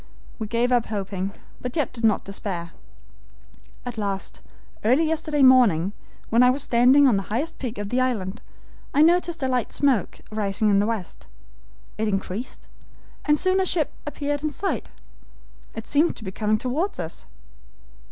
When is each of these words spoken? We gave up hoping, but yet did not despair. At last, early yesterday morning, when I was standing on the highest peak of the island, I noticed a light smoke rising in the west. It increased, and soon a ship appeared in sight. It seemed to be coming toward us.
We 0.39 0.47
gave 0.47 0.71
up 0.71 0.87
hoping, 0.87 1.31
but 1.61 1.75
yet 1.75 1.93
did 1.93 2.03
not 2.03 2.23
despair. 2.23 2.71
At 3.85 3.99
last, 3.99 4.41
early 4.83 5.05
yesterday 5.05 5.43
morning, 5.43 5.93
when 6.31 6.41
I 6.41 6.49
was 6.49 6.63
standing 6.63 7.05
on 7.07 7.17
the 7.17 7.21
highest 7.29 7.59
peak 7.59 7.77
of 7.77 7.89
the 7.89 8.01
island, 8.01 8.41
I 8.95 9.03
noticed 9.03 9.43
a 9.43 9.47
light 9.47 9.71
smoke 9.71 10.21
rising 10.31 10.69
in 10.69 10.79
the 10.79 10.87
west. 10.87 11.27
It 11.99 12.07
increased, 12.07 12.67
and 13.25 13.37
soon 13.37 13.61
a 13.61 13.65
ship 13.67 13.91
appeared 14.07 14.41
in 14.41 14.49
sight. 14.49 14.89
It 15.75 15.85
seemed 15.85 16.15
to 16.15 16.23
be 16.23 16.31
coming 16.31 16.57
toward 16.57 16.99
us. 16.99 17.27